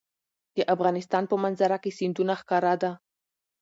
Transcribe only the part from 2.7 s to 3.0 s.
ده.